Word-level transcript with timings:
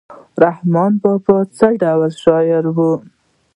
رحمان 0.43 0.91
بابا 1.01 1.37
څه 1.57 1.67
ډول 1.81 2.11
شاعر 2.23 2.63
و؟ 2.75 2.77